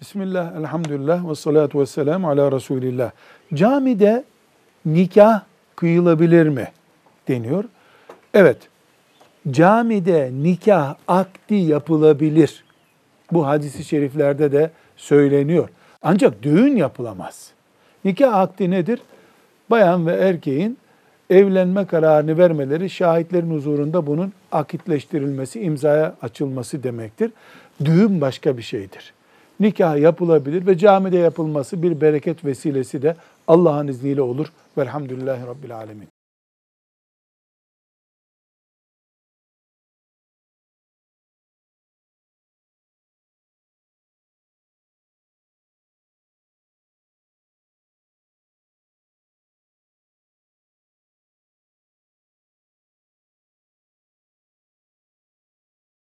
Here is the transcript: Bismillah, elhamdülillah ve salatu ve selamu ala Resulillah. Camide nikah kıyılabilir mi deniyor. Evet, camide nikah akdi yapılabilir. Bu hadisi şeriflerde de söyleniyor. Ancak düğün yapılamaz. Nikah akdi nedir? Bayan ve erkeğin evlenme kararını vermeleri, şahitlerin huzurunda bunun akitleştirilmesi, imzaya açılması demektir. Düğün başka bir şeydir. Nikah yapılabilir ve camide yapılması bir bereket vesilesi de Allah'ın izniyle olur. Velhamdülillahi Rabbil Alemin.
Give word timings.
Bismillah, 0.00 0.56
elhamdülillah 0.56 1.30
ve 1.30 1.34
salatu 1.34 1.80
ve 1.80 1.86
selamu 1.86 2.28
ala 2.28 2.52
Resulillah. 2.52 3.10
Camide 3.54 4.24
nikah 4.86 5.42
kıyılabilir 5.76 6.48
mi 6.48 6.68
deniyor. 7.28 7.64
Evet, 8.34 8.56
camide 9.50 10.30
nikah 10.32 10.94
akdi 11.08 11.54
yapılabilir. 11.54 12.64
Bu 13.32 13.46
hadisi 13.46 13.84
şeriflerde 13.84 14.52
de 14.52 14.70
söyleniyor. 14.96 15.68
Ancak 16.02 16.42
düğün 16.42 16.76
yapılamaz. 16.76 17.50
Nikah 18.04 18.34
akdi 18.34 18.70
nedir? 18.70 19.00
Bayan 19.70 20.06
ve 20.06 20.12
erkeğin 20.12 20.78
evlenme 21.30 21.86
kararını 21.86 22.38
vermeleri, 22.38 22.90
şahitlerin 22.90 23.50
huzurunda 23.50 24.06
bunun 24.06 24.32
akitleştirilmesi, 24.52 25.60
imzaya 25.60 26.14
açılması 26.22 26.82
demektir. 26.82 27.32
Düğün 27.84 28.20
başka 28.20 28.56
bir 28.56 28.62
şeydir. 28.62 29.17
Nikah 29.60 29.98
yapılabilir 29.98 30.66
ve 30.66 30.78
camide 30.78 31.18
yapılması 31.18 31.82
bir 31.82 32.00
bereket 32.00 32.44
vesilesi 32.44 33.02
de 33.02 33.16
Allah'ın 33.48 33.88
izniyle 33.88 34.22
olur. 34.22 34.46
Velhamdülillahi 34.78 35.46
Rabbil 35.46 35.76
Alemin. 35.76 36.17